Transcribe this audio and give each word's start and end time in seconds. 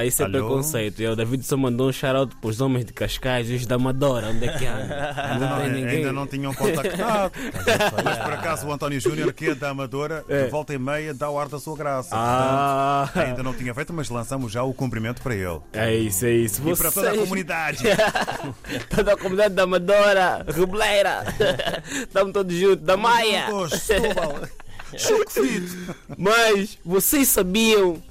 Yeah, 0.00 0.04
isso 0.06 0.22
é 0.22 0.24
Alô? 0.24 0.32
preconceito. 0.38 1.02
E 1.02 1.06
o 1.06 1.14
David 1.16 1.44
só 1.44 1.56
mandou 1.56 1.88
um 1.88 1.92
shout-out 1.92 2.34
pros 2.36 2.60
homens 2.60 2.84
de 2.86 2.92
Cascais 2.92 3.50
e 3.50 3.54
os 3.54 3.66
da 3.66 3.74
Amadora. 3.76 4.28
Onde 4.28 4.46
é 4.48 4.58
que 4.58 4.66
anda? 4.66 5.14
Ainda 5.16 5.38
Não 5.46 5.50
não, 5.56 5.60
tem 5.62 5.72
ninguém. 5.72 5.96
ainda 5.98 6.12
não 6.12 6.26
tinham 6.26 6.54
contactado. 6.54 7.32
Mas 8.04 8.18
por 8.18 8.32
acaso 8.32 8.66
o 8.66 8.72
António 8.72 9.00
Júnior, 9.00 9.32
que 9.32 9.46
é 9.50 9.54
da 9.54 9.70
Amadora, 9.70 10.24
É. 10.28 10.44
de 10.44 10.50
volta 10.50 10.72
e 10.74 10.78
meia 10.78 11.12
dá 11.14 11.28
o 11.30 11.38
ar 11.38 11.48
da 11.48 11.58
sua 11.58 11.76
graça. 11.76 12.10
Ah, 12.12 13.02
Portanto, 13.12 13.28
ainda 13.28 13.42
não 13.42 13.54
tinha 13.54 13.74
feito, 13.74 13.92
mas 13.92 14.08
lançamos 14.08 14.50
já 14.52 14.62
o 14.62 14.72
cumprimento 14.72 15.20
para 15.22 15.34
ele. 15.34 15.60
é 15.72 15.94
isso, 15.94 16.24
é 16.24 16.30
isso. 16.32 16.62
E 16.68 16.76
para 16.76 16.90
toda 16.90 17.08
a 17.08 17.10
Vocês- 17.10 17.22
comunidade. 17.24 17.82
toda 18.94 19.12
a 19.12 19.16
comunidade 19.16 19.54
da 19.54 19.62
Amadora, 19.64 20.46
Rubleira. 20.54 21.24
Estamos 21.92 22.32
todos 22.32 22.54
juntos, 22.56 22.84
da 22.84 22.96
Maia. 22.96 23.46
Choco 24.96 25.30
frito. 25.30 25.96
Mas 26.18 26.78
vocês 26.84 27.28
sabiam 27.28 28.02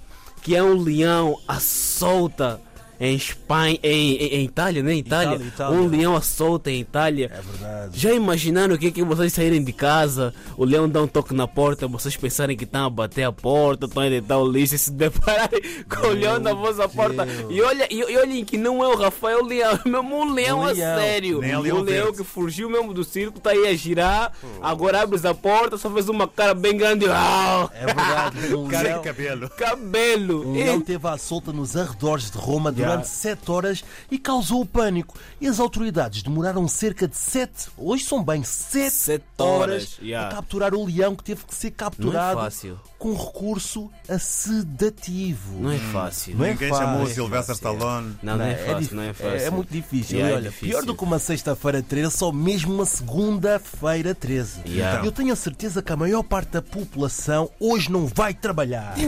que 0.42 0.56
é 0.56 0.64
um 0.64 0.74
leão 0.74 1.40
à 1.48 1.60
solta 1.60 2.62
em 3.00 3.16
Espanha, 3.16 3.80
em, 3.84 4.16
em, 4.18 4.28
em 4.42 4.46
Itália, 4.46 4.84
né? 4.84 4.94
Itália. 4.96 5.36
Itália, 5.36 5.48
Itália. 5.48 5.80
Um 5.80 5.88
leão 5.88 6.16
à 6.16 6.22
solta 6.22 6.70
em 6.70 6.80
Itália. 6.82 7.32
É 7.34 7.42
verdade. 7.42 8.00
Já 8.00 8.14
imaginaram 8.14 8.76
o 8.76 8.78
que 8.78 8.88
é 8.88 8.92
que 8.92 9.04
vocês 9.04 9.32
saírem 9.34 9.64
de 9.64 9.72
casa, 9.72 10.34
o 10.58 10.66
leão 10.66 10.90
dá 10.90 11.02
um 11.02 11.08
toque 11.08 11.34
na 11.34 11.48
porta, 11.48 11.88
vocês 11.88 12.16
pensarem 12.18 12.58
que 12.58 12.64
estão 12.66 12.86
a 12.86 12.90
bater 12.90 13.24
a 13.24 13.32
porta, 13.32 13.86
estão 13.86 14.04
a 14.04 14.10
deitar 14.10 14.38
o 14.38 14.50
lixo 14.52 14.76
e 14.76 14.78
se 14.78 14.92
depararem 15.00 15.62
com 15.90 16.08
o 16.08 16.12
leão 16.12 16.40
na 16.40 16.54
vossa 16.54 16.90
porta. 16.90 17.28
E, 17.50 17.62
olha, 17.62 17.88
e, 17.90 18.00
e 18.00 18.18
olhem 18.18 18.44
que 18.44 18.58
não 18.58 18.84
é 18.84 18.88
o 18.88 18.98
Rafael 18.98 19.44
Leão, 19.46 19.80
é 19.86 19.90
mesmo 19.90 20.16
um 20.22 20.34
leão 20.34 20.60
Um 20.60 20.64
a 20.64 20.72
leão. 20.72 21.00
sério. 21.00 21.40
Nem 21.42 21.52
é 21.52 21.58
um 21.58 21.62
leão 21.62 21.82
leão 21.82 22.12
que 22.14 22.24
fugiu 22.24 22.70
mesmo 22.70 22.94
do 22.94 23.04
circo, 23.04 23.38
está 23.38 23.52
aí 23.52 23.68
a 23.68 23.74
girar, 23.76 24.32
agora 24.62 25.02
abres 25.02 25.24
a 25.26 25.34
porta, 25.34 25.78
só 25.78 25.90
fez 25.92 26.10
uma 26.10 26.28
cara 26.28 26.54
bem 26.54 26.76
grande. 26.76 27.06
Ah, 27.10 27.70
É 27.74 27.86
verdade. 27.86 28.56
Um 28.56 28.68
Cara 28.70 28.84
leão, 28.84 28.98
de 29.02 29.08
cabelo. 29.08 29.50
cabelo. 29.52 30.50
um 30.52 30.56
E- 30.56 30.64
leão 30.64 30.82
teve 30.82 31.08
à 31.08 31.18
solta 31.18 31.52
nos 31.54 31.76
arredores 31.78 32.30
de 32.32 32.38
Roma 32.38 32.74
Yeah. 32.80 32.89
Durante 32.90 33.08
7 33.08 33.52
horas 33.52 33.84
e 34.12 34.18
causou 34.18 34.66
pânico. 34.66 35.18
E 35.40 35.48
as 35.48 35.60
autoridades 35.60 36.24
demoraram 36.24 36.68
cerca 36.68 37.08
de 37.08 37.16
7, 37.18 37.70
hoje 37.78 38.04
são 38.06 38.24
bem 38.24 38.44
7 38.44 38.90
Sete 38.92 39.24
horas, 39.38 39.98
yeah. 40.02 40.28
a 40.30 40.36
capturar 40.36 40.74
o 40.74 40.86
leão 40.86 41.16
que 41.16 41.24
teve 41.24 41.44
que 41.46 41.56
ser 41.56 41.68
é 41.68 41.72
capturado 41.72 42.40
fácil. 42.40 42.80
com 42.98 43.14
recurso 43.16 43.90
a 44.08 44.18
sedativo. 44.20 45.60
Não 45.62 45.72
é 45.72 45.78
fácil. 45.78 46.36
Não 46.38 46.46
é 46.46 46.52
Ninguém 46.52 46.70
fácil. 46.70 46.86
chamou 46.86 47.04
o 47.04 47.10
É 47.10 47.14
Sylvester 47.14 47.56
fácil. 47.56 47.74
Stallone. 47.76 48.16
Não, 48.22 48.38
não 48.38 48.46
é 48.46 48.56
fácil, 48.56 48.96
não 48.96 49.04
é 49.04 49.14
fácil. 49.14 49.48
É, 49.48 49.50
muito 49.50 49.72
difícil. 49.72 50.18
Yeah, 50.18 50.30
E 50.30 50.34
é 50.34 50.38
olha, 50.42 50.50
difícil. 50.50 50.70
pior 50.70 50.86
do 50.86 50.96
que 50.96 51.04
uma 51.04 51.20
sexta-feira 51.20 51.82
13, 51.82 52.12
só 52.18 52.32
mesmo 52.32 52.74
uma 52.74 52.86
segunda-feira 52.86 54.14
13. 54.16 54.62
Yeah. 54.68 55.06
Eu 55.06 55.12
tenho 55.12 55.32
a 55.34 55.36
certeza 55.36 55.82
que 55.82 55.92
a 55.92 55.96
maior 55.96 56.24
parte 56.24 56.52
da 56.52 56.62
população 56.62 57.50
hoje 57.60 57.92
não 57.92 58.06
vai 58.08 58.34
trabalhar. 58.34 58.96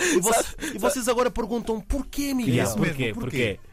E, 0.00 0.20
vo- 0.20 0.30
e 0.74 0.78
vocês 0.78 1.08
agora 1.08 1.30
perguntam 1.30 1.80
porquê, 1.80 2.32
Miguel? 2.34 2.54
Yeah, 2.54 2.70
Isso 2.70 2.78
mesmo, 2.80 2.99
quê? 3.04 3.12
por 3.12 3.20
Por 3.22 3.30
quê? 3.30 3.58
quê? 3.60 3.70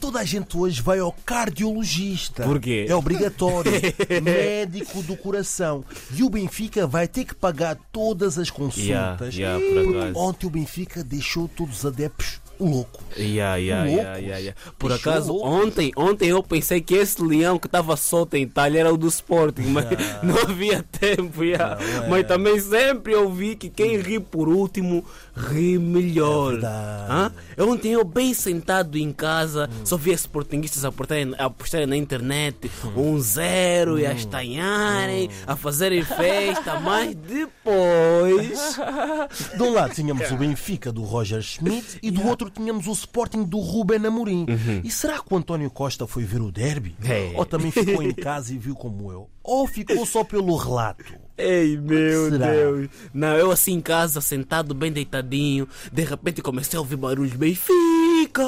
Toda 0.00 0.20
a 0.20 0.24
gente 0.24 0.56
hoje 0.56 0.80
vai 0.80 1.00
ao 1.00 1.10
cardiologista. 1.10 2.44
Por 2.44 2.60
quê? 2.60 2.86
É 2.88 2.94
obrigatório. 2.94 3.72
Médico 4.22 5.02
do 5.02 5.16
coração. 5.16 5.84
E 6.14 6.22
o 6.22 6.30
Benfica 6.30 6.86
vai 6.86 7.08
ter 7.08 7.24
que 7.24 7.34
pagar 7.34 7.76
todas 7.90 8.38
as 8.38 8.48
consultas. 8.48 9.34
Yeah, 9.34 9.58
yeah, 9.58 9.84
por 9.84 9.96
acaso. 9.98 10.18
Ontem 10.18 10.46
o 10.46 10.50
Benfica 10.50 11.02
deixou 11.02 11.48
todos 11.48 11.78
os 11.78 11.86
adeptos 11.86 12.40
louco. 12.60 13.02
Yeah, 13.16 13.56
yeah, 13.56 13.86
yeah, 13.86 14.18
yeah, 14.18 14.38
yeah. 14.38 14.60
Por 14.78 14.90
Deixou 14.90 15.12
acaso, 15.12 15.36
ontem, 15.42 15.92
ontem 15.96 16.28
eu 16.28 16.42
pensei 16.42 16.80
que 16.80 16.94
esse 16.94 17.22
leão 17.22 17.58
que 17.58 17.66
estava 17.66 17.96
solto 17.96 18.34
em 18.34 18.42
Itália 18.42 18.80
era 18.80 18.92
o 18.92 18.96
do 18.96 19.08
Sporting, 19.08 19.66
mas 19.68 19.86
não 20.22 20.38
havia 20.38 20.82
tempo. 20.82 21.42
Não, 21.42 22.04
é. 22.04 22.08
Mas 22.08 22.26
também 22.26 22.60
sempre 22.60 23.14
ouvi 23.14 23.56
que 23.56 23.68
quem 23.68 23.96
ri 23.98 24.20
por 24.20 24.48
último 24.48 25.04
ri 25.34 25.78
melhor. 25.78 26.58
É? 26.62 27.32
Eu 27.56 27.68
Ontem 27.68 27.92
eu 27.92 28.02
bem 28.02 28.32
sentado 28.32 28.96
em 28.96 29.12
casa, 29.12 29.68
só 29.84 29.96
via 29.96 30.14
sportinguistas 30.14 30.84
a 30.84 30.90
postarem, 30.90 31.34
a 31.38 31.50
postarem 31.50 31.86
na 31.86 31.96
internet 31.96 32.70
um 32.96 33.20
zero 33.20 33.98
e 33.98 34.06
a 34.06 34.12
estanharem, 34.12 35.28
a 35.46 35.54
fazerem 35.54 36.02
festa, 36.02 36.80
mas 36.80 37.14
depois. 37.14 38.78
De 39.54 39.62
um 39.62 39.72
lado 39.72 39.94
tínhamos 39.94 40.30
o 40.30 40.36
Benfica 40.36 40.90
do 40.90 41.02
Roger 41.02 41.42
Schmidt 41.42 41.98
e 42.02 42.10
do 42.10 42.26
outro 42.26 42.47
tínhamos 42.48 42.86
o 42.86 42.92
Sporting 42.92 43.44
do 43.44 43.58
Ruben 43.58 44.04
Amorim. 44.06 44.46
E 44.84 44.90
será 44.90 45.18
que 45.20 45.32
o 45.32 45.36
António 45.36 45.70
Costa 45.70 46.06
foi 46.06 46.24
ver 46.24 46.40
o 46.40 46.50
derby? 46.50 46.96
É. 47.04 47.32
Ou 47.34 47.44
também 47.44 47.70
ficou 47.70 48.02
em 48.02 48.12
casa 48.12 48.52
e 48.52 48.58
viu 48.58 48.74
como 48.74 49.12
eu? 49.12 49.28
Ou 49.42 49.66
ficou 49.66 50.04
só 50.04 50.22
pelo 50.24 50.54
relato? 50.56 51.14
Ei, 51.36 51.76
meu? 51.76 52.30
Deus. 52.30 52.88
Não, 53.14 53.36
eu 53.36 53.50
assim 53.50 53.74
em 53.74 53.80
casa, 53.80 54.20
sentado, 54.20 54.74
bem 54.74 54.92
deitadinho, 54.92 55.68
de 55.92 56.02
repente 56.02 56.42
comecei 56.42 56.76
a 56.76 56.80
ouvir 56.80 56.96
barulhos. 56.96 57.32
Benfica! 57.34 58.42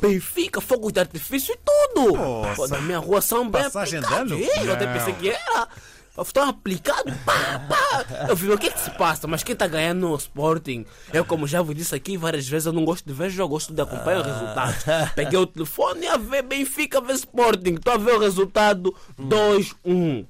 Benfica, 0.00 0.60
fogos 0.60 0.92
de 0.92 1.00
artifício 1.00 1.54
e 1.54 1.58
tudo! 1.58 2.14
Pô, 2.56 2.66
na 2.68 2.80
minha 2.80 2.98
rua 2.98 3.20
são 3.20 3.48
bem 3.50 3.62
Passagem? 3.62 4.00
Ei, 4.32 4.66
Eu 4.68 4.72
até 4.72 4.92
pensei 4.92 5.12
que 5.14 5.28
era. 5.28 5.68
Estão 6.16 6.48
aplicados, 6.48 7.12
pá, 7.24 7.58
pá. 7.68 8.04
Eu 8.28 8.36
vi, 8.36 8.48
o 8.50 8.56
que 8.56 8.68
é 8.68 8.70
que 8.70 8.78
se 8.78 8.90
passa? 8.90 9.26
Mas 9.26 9.42
quem 9.42 9.52
está 9.52 9.66
ganhando 9.66 10.08
no 10.08 10.14
Sporting? 10.16 10.86
Eu, 11.12 11.24
como 11.24 11.46
já 11.46 11.60
vos 11.60 11.74
disse 11.74 11.94
aqui 11.94 12.16
várias 12.16 12.48
vezes, 12.48 12.66
eu 12.66 12.72
não 12.72 12.84
gosto 12.84 13.04
de 13.04 13.12
ver 13.12 13.30
jogo, 13.30 13.54
gosto 13.54 13.74
de 13.74 13.82
acompanhar 13.82 14.20
os 14.20 14.26
resultados. 14.26 14.84
Peguei 15.14 15.38
o 15.38 15.46
telefone 15.46 16.02
e 16.02 16.08
a 16.08 16.16
ver 16.16 16.42
Benfica, 16.42 17.00
ver 17.00 17.14
Sporting. 17.14 17.74
Estou 17.74 17.94
a 17.94 17.98
ver 17.98 18.14
o 18.14 18.18
resultado 18.20 18.94
2-1. 19.20 20.24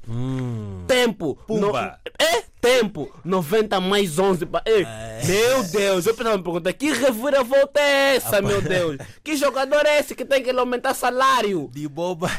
Tempo. 1.05 1.39
Pumba. 1.47 2.01
No- 2.19 2.25
é 2.27 2.43
tempo. 2.61 3.13
90 3.25 3.81
mais 3.81 4.19
11. 4.19 4.47
pa- 4.47 4.63
Ei, 4.65 4.87
Meu 5.27 5.63
Deus, 5.65 6.07
eu 6.07 6.15
precisava 6.15 6.37
me 6.39 6.43
perguntar: 6.45 6.73
que 6.73 6.91
reviravolta 6.93 7.81
é 7.81 8.17
essa, 8.17 8.41
meu 8.41 8.61
Deus? 8.63 8.97
Que 9.23 9.37
jogador 9.37 9.85
é 9.87 9.99
esse 10.01 10.15
que 10.15 10.25
tem 10.25 10.43
que 10.43 10.51
aumentar 10.51 10.95
salário? 10.95 11.69
De 11.73 11.87
boba. 11.89 12.31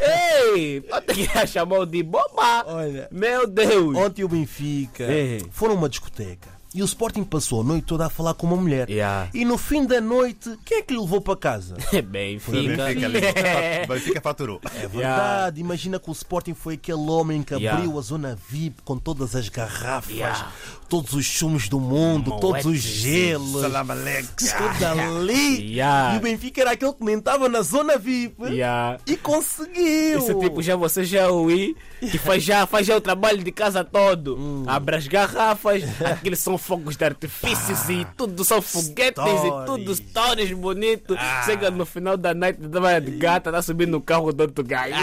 Ei, 0.56 0.82
tenho 1.06 1.30
que 1.30 1.48
chamar 1.48 1.86
de 1.86 2.02
boba. 2.04 2.64
Olha. 2.68 3.08
Meu 3.12 3.46
Deus. 3.48 3.96
Ontem 3.98 4.24
o 4.24 4.28
Benfica 4.28 5.04
É. 5.04 5.40
foram 5.52 5.76
uma 5.76 5.90
discoteca. 5.90 6.55
E 6.76 6.82
o 6.82 6.86
Sporting 6.86 7.24
passou 7.24 7.62
a 7.62 7.64
noite 7.64 7.86
toda 7.86 8.06
a 8.06 8.10
falar 8.10 8.34
com 8.34 8.46
uma 8.48 8.58
mulher. 8.58 8.90
Yeah. 8.90 9.30
E 9.34 9.46
no 9.46 9.58
fim 9.58 9.86
da 9.86 10.02
noite, 10.02 10.58
quem 10.66 10.80
é 10.80 10.82
que 10.82 10.94
lhe 10.94 11.00
levou 11.00 11.22
para 11.22 11.38
casa? 11.38 11.78
Benfica. 12.06 12.52
Benfica, 12.86 13.06
ali. 13.06 13.22
Benfica 13.88 14.20
faturou. 14.22 14.60
É 14.76 14.86
verdade, 14.86 15.62
imagina 15.62 15.98
que 16.00 16.10
o 16.10 16.12
Sporting 16.12 16.54
foi 16.54 16.74
aquele 16.74 16.98
homem 17.10 17.42
que 17.44 17.56
Yeah. 17.56 17.78
abriu 17.82 17.98
a 17.98 18.02
zona 18.02 18.38
VIP 18.50 18.82
com 18.84 18.98
todas 18.98 19.34
as 19.38 19.48
garrafas, 19.48 20.14
Yeah. 20.14 20.52
todos 20.90 21.14
os 21.14 21.26
sumos 21.26 21.70
do 21.70 21.80
mundo, 21.80 22.38
todos 22.42 22.66
os 22.66 22.78
gelos, 22.80 23.62
Salam 23.62 23.90
aleikum. 23.92 24.34
tudo 24.36 24.86
ali. 24.86 25.72
Yeah. 25.76 26.16
E 26.16 26.18
o 26.18 26.22
Benfica 26.22 26.60
era 26.60 26.72
aquele 26.72 26.92
que 26.92 27.06
nem 27.06 27.18
estava 27.18 27.48
na 27.48 27.62
zona 27.62 27.98
VIP 27.98 28.44
Yeah. 28.48 29.00
e 29.08 29.16
conseguiu. 29.16 30.20
Esse 30.20 30.36
tipo 30.38 30.62
já 30.62 30.76
você 30.76 31.06
já 31.06 31.30
ouvi 31.30 31.74
que 32.02 32.18
faz 32.20 32.44
já, 32.44 32.68
faz 32.68 32.86
já 32.86 32.98
o 32.98 33.02
trabalho 33.02 33.42
de 33.42 33.52
casa 33.54 33.82
todo. 33.86 34.36
Hum. 34.38 34.64
Abre 34.68 34.98
as 34.98 35.08
garrafas, 35.08 35.82
aqueles 36.04 36.40
são 36.40 36.58
fogos 36.66 36.98
de 36.98 37.06
artifícios 37.06 37.90
e 37.90 38.06
tudo 38.18 38.44
são 38.44 38.62
foguetes 38.62 39.24
e 39.24 39.66
tudo 39.66 39.96
stories 39.96 40.52
bonitos. 40.52 41.16
Ah. 41.20 41.44
Chega 41.46 41.70
no 41.70 41.86
final 41.86 42.18
da 42.18 42.34
noite, 42.34 42.60
dá 42.62 43.00
de 43.00 43.12
gata, 43.12 43.52
tá 43.52 43.62
subindo 43.62 43.92
no 43.92 44.02
carro 44.02 44.34
do 44.34 44.42
outro 44.42 44.64
gajo. 44.64 44.96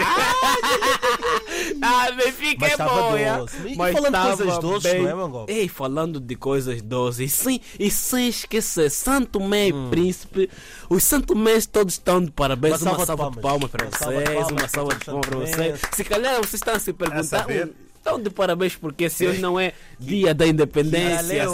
ah, 1.81 2.11
Benfica 2.15 2.57
Mas 2.59 2.71
é 2.71 3.23
é? 3.23 3.37
doce. 3.37 3.57
E 3.67 3.75
falando 3.75 4.13
de 4.15 4.35
coisas 4.37 4.57
doces, 4.59 4.93
não 5.01 5.09
é, 5.09 5.13
Mangope? 5.13 5.53
Ei, 5.53 5.67
falando 5.67 6.19
de 6.19 6.35
coisas 6.35 6.81
doces, 6.81 7.19
e 7.19 7.29
sem, 7.43 7.61
e 7.79 7.89
sem 7.91 8.27
esquecer, 8.27 8.89
Santo 8.91 9.39
Mé 9.39 9.67
e 9.69 9.89
Príncipe, 9.89 10.49
os 10.89 11.03
Santo 11.03 11.35
Més 11.35 11.65
todos 11.65 11.93
estão 11.95 12.21
de 12.23 12.31
parabéns. 12.31 12.81
Hum. 12.81 12.85
Uma 12.85 12.97
Uma, 12.97 13.05
salva 13.05 13.29
de 13.29 13.31
salva 13.31 13.35
de 13.35 13.41
palmas. 13.41 13.71
palmas 13.71 13.71
para 13.71 13.85
Uma 13.85 14.23
vocês, 14.25 14.47
uma 14.51 14.67
salva 14.67 14.95
de 14.95 15.05
palmas 15.05 15.25
para 15.27 15.37
vocês. 15.39 15.79
Se 15.93 16.03
calhar 16.03 16.35
vocês 16.37 16.53
estão 16.55 16.75
a 16.75 16.79
se 16.79 16.93
perguntar. 16.93 17.23
saber? 17.23 17.73
"Hum, 18.03 18.07
Estão 18.09 18.21
de 18.21 18.29
parabéns 18.29 18.75
porque 18.75 19.05
esse 19.05 19.25
hoje 19.25 19.39
não 19.39 19.57
é 19.59 19.71
dia 19.99 20.33
da 20.33 20.45
independência 20.45 21.45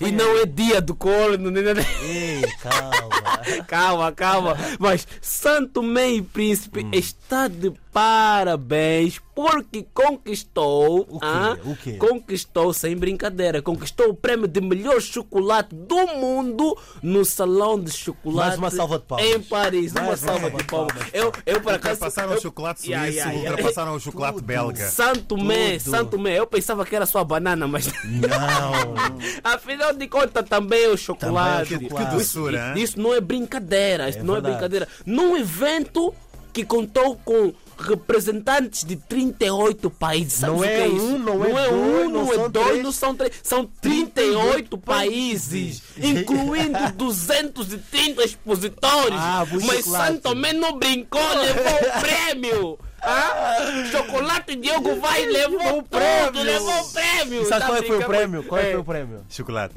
e 0.00 0.12
não 0.12 0.38
é 0.38 0.46
dia 0.46 0.80
do 0.80 0.94
corno. 0.94 1.50
nem 1.50 1.62
nada. 1.64 1.84
Ei, 2.02 2.42
calma. 2.62 3.16
Calma, 3.68 4.12
calma. 4.12 4.56
Mas 4.78 5.06
Santo 5.20 5.82
e 6.18 6.22
Príncipe 6.22 6.84
Hum. 6.84 6.90
está 6.92 7.48
de 7.48 7.72
parabéns 7.96 9.18
porque 9.34 9.86
conquistou. 9.94 11.00
O 11.10 11.18
quê? 11.18 11.26
ah, 11.26 11.56
O 11.64 11.76
quê? 11.76 11.92
Conquistou, 11.94 12.72
sem 12.74 12.94
brincadeira, 12.96 13.60
conquistou 13.62 14.10
o 14.10 14.14
prêmio 14.14 14.46
de 14.46 14.60
melhor 14.60 15.00
chocolate 15.00 15.74
do 15.74 16.06
mundo 16.08 16.76
no 17.02 17.24
Salão 17.24 17.78
de 17.80 17.90
Chocolate 17.90 18.48
Mais 18.48 18.58
uma 18.58 18.70
salva 18.70 18.98
de 18.98 19.04
palmas. 19.06 19.26
em 19.26 19.40
Paris. 19.40 19.92
Mais 19.92 20.06
uma 20.06 20.10
uma 20.12 20.16
salva 20.16 20.50
de 20.50 20.64
palmas. 20.64 20.92
palmas. 20.94 21.08
Eu, 21.14 21.32
eu 21.46 21.60
por 21.60 21.72
acaso. 21.74 21.94
Ultrapassaram 21.94 22.32
eu- 22.32 22.38
o 22.38 22.42
chocolate 22.42 22.80
suíço, 22.80 22.90
Yeah, 22.92 23.08
yeah, 23.12 23.32
yeah. 23.32 23.50
ultrapassaram 23.50 23.94
o 23.94 24.00
chocolate 24.00 24.34
Tudo. 24.36 24.44
belga. 24.46 24.88
Santo 24.88 25.36
Mé. 25.42 25.78
Santo 25.78 26.18
Mé, 26.18 26.38
eu 26.38 26.46
pensava 26.46 26.84
que 26.84 26.94
era 26.94 27.06
só 27.06 27.20
a 27.20 27.24
banana, 27.24 27.66
mas 27.66 27.86
Não. 28.04 28.94
afinal 29.42 29.94
de 29.94 30.06
contas 30.06 30.46
também 30.48 30.84
é 30.84 30.88
o 30.88 30.96
chocolate. 30.98 31.70
Também 31.70 31.86
é 31.86 31.86
o 31.86 31.90
chocolate. 31.90 32.10
Que 32.10 32.16
doçura, 32.16 32.74
hein? 32.76 32.82
Isso 32.82 33.00
não 33.00 33.12
é 33.14 33.20
brincadeira, 33.20 34.08
isso 34.08 34.18
não 34.22 34.34
é 34.36 34.40
verdade. 34.40 34.54
brincadeira. 34.54 34.88
Num 35.06 35.36
evento 35.36 36.14
que 36.52 36.64
contou 36.64 37.16
com 37.24 37.52
representantes 37.78 38.84
de 38.84 38.96
38 38.96 39.90
países. 39.90 40.34
Sabes 40.34 40.54
Não 40.54 40.60
o 40.60 40.62
que 40.62 40.68
é 40.68 40.88
isso? 40.88 41.04
um, 41.04 41.18
não 41.18 41.44
é 41.44 41.50
é 41.50 41.68
dois, 41.68 41.72
um, 41.72 42.08
não 42.08 42.10
não 42.24 42.32
é 42.32 42.34
são 42.34 42.50
dois, 42.50 42.66
três. 42.68 42.82
não 42.84 42.92
são 42.92 43.14
três. 43.16 43.32
São 43.42 43.66
38 43.80 44.78
países, 44.78 45.82
incluindo 45.98 46.78
230 46.96 48.24
expositores. 48.24 49.18
Ah, 49.18 49.44
Mas. 49.66 49.84
Santo 49.84 50.20
Tomé 50.22 50.52
não 50.52 50.78
brincou, 50.78 51.20
levou 51.36 51.72
o 51.72 52.00
prêmio. 52.00 52.78
Ah? 53.08 53.84
Chocolate 53.92 54.56
Diogo 54.56 54.96
vai 54.98 55.26
levou 55.26 55.78
o 55.78 55.82
prêmio. 55.84 56.42
levou 56.42 56.80
o 56.80 56.92
prêmio. 56.92 57.42
E 57.42 57.44
sabe 57.44 57.60
Tá 57.60 57.66
qual 57.68 57.76
é 57.78 57.82
foi 57.82 57.98
o 57.98 58.04
prémio? 58.04 58.42
Qual 58.42 58.60
é 58.60 58.64
É. 58.68 58.70
foi 58.72 58.80
o 58.80 58.84
prémio? 58.84 59.24
Chocolate. 59.30 59.74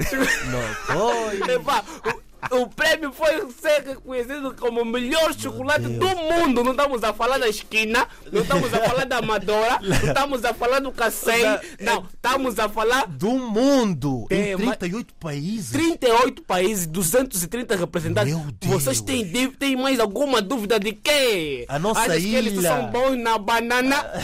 Não 0.47 0.61
foi. 0.87 1.39
o, 2.51 2.67
prêmio 2.67 3.11
foi 3.11 3.47
ser 3.61 3.83
reconhecido 3.85 4.55
como 4.59 4.81
o 4.81 4.85
melhor 4.85 5.33
chocolate 5.33 5.83
do 5.87 6.07
mundo. 6.07 6.63
Não 6.63 6.71
estamos 6.71 7.03
a 7.03 7.13
falar 7.13 7.37
da 7.37 7.47
esquina, 7.47 8.07
não 8.31 8.41
estamos 8.41 8.73
a 8.73 8.77
falar 8.79 9.05
da 9.05 9.17
Amadora, 9.17 9.79
não 9.81 9.95
estamos 10.07 10.45
a 10.45 10.53
falar 10.53 10.79
do 10.79 10.91
Cacém, 10.91 11.43
não, 11.79 12.05
estamos 12.13 12.59
a 12.59 12.69
falar 12.69 13.07
Do 13.07 13.31
mundo! 13.31 14.27
É, 14.29 14.53
Em 14.53 14.57
mas- 14.57 14.77
38 14.77 15.13
países. 15.15 15.71
38 15.71 16.41
países, 16.43 16.87
230 16.87 17.75
representantes. 17.75 18.33
Meu 18.35 18.45
Deus. 18.59 18.83
Vocês 18.83 19.01
têm, 19.01 19.25
têm 19.51 19.75
mais 19.75 19.99
alguma 19.99 20.41
dúvida 20.41 20.79
de 20.79 20.93
quê? 20.93 21.65
A 21.67 21.79
nossa 21.79 22.01
Achas 22.01 22.23
que 22.23 22.35
eles 22.35 22.53
ilha. 22.53 22.69
são 22.69 22.87
bons 22.91 23.17
na 23.17 23.37
banana? 23.37 24.05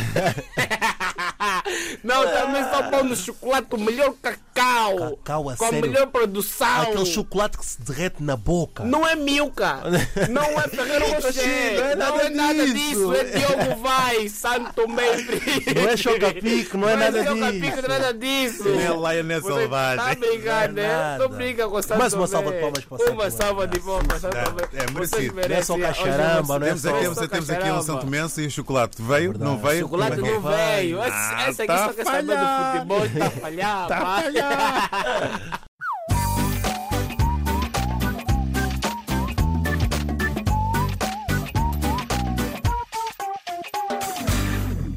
Não, 2.04 2.24
também 2.24 2.64
são 2.66 2.92
bons 2.92 3.10
no 3.10 3.16
chocolate, 3.16 3.68
o 3.72 3.78
melhor 3.80 4.14
cacau. 4.22 5.18
Cacau, 5.18 5.50
a 5.50 5.56
com 5.58 5.66
a 5.66 5.70
sério. 5.70 5.82
melhor 5.90 6.08
produção. 6.08 6.82
Aquele 6.82 7.06
chocolate 7.06 7.58
que 7.58 7.66
se 7.66 7.82
derrete 7.82 8.05
na 8.20 8.36
boca. 8.38 8.84
Não 8.84 9.08
é 9.08 9.16
Milka, 9.16 9.82
não 10.30 10.44
é 10.60 10.68
Ferreiro 10.68 11.06
Rocher, 11.22 11.76
Não 11.78 11.86
é 11.86 11.96
não 11.96 12.12
nada 12.18 12.24
é 12.24 12.30
nada 12.30 12.66
disso. 12.66 12.74
disso, 12.76 13.14
é 13.16 13.24
Diogo 13.24 13.76
Vai, 13.82 14.30
Santo 14.30 14.88
Meire. 14.88 15.42
Não 15.76 15.90
é 15.90 15.98
Chocapic, 15.98 16.74
não 16.74 16.90
é 16.90 16.96
nada 16.96 17.22
disso. 17.24 17.36
não 17.36 17.48
é 17.48 17.88
nada 18.00 18.14
disso. 18.14 18.64
Nem 18.70 18.88
a 18.88 18.94
Lioness 19.14 19.42
Você 19.44 19.60
Selvagem. 19.60 20.06
Tá 20.06 20.16
brincando, 20.16 20.74
Não 20.74 20.84
é 20.84 20.88
né? 20.88 21.18
Não 21.20 21.30
brinca 21.30 21.68
com 21.68 21.82
Santo 21.82 22.00
Mais 22.00 22.14
uma 22.14 22.28
salva 22.28 22.52
de 22.52 22.60
palmas 22.60 22.86
para 22.86 22.98
Santo 22.98 23.12
Uma 23.14 23.32
salva 23.32 23.68
de 23.68 23.80
palmas, 23.80 24.22
Santo 24.22 24.38
É, 24.38 24.84
é 24.84 24.92
merecido. 24.92 25.36
Não 25.36 25.56
é 25.56 25.62
só 25.64 25.78
cacharamba, 25.78 26.60
não 26.60 26.66
é 26.66 26.70
Temos, 26.70 26.82
só- 26.82 26.90
aqui, 26.90 27.04
Não 27.06 27.12
é 27.12 27.16
só 27.16 27.28
temos 27.28 27.50
aqui 27.50 27.60
um 27.60 27.64
cacharamba. 27.64 27.84
Santo 27.84 28.08
Menso 28.08 28.42
e 28.42 28.46
o 28.48 28.52
chocolate. 28.52 29.02
Veio? 29.02 29.38
Não 29.38 29.58
veio? 29.58 29.82
Chocolate 29.82 30.12
é 30.14 30.16
que 30.16 30.22
não 30.40 30.54
é? 30.54 30.76
veio. 30.78 31.02
Ah, 31.02 31.46
esse 31.50 31.62
aqui 31.62 31.68
tá 31.74 31.86
só 31.88 31.94
quer 31.94 32.06
saber 32.06 32.38
do 32.38 32.72
futebol, 32.74 33.02
tá 33.20 33.30
falhado. 33.42 33.88
Tá 33.90 33.98
pá. 34.02 34.22
falhado. 34.22 35.60